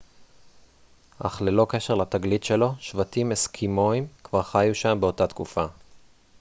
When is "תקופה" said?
5.27-5.65